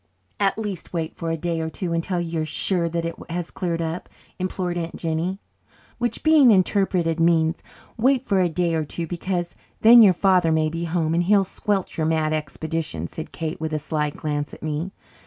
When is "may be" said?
10.51-10.85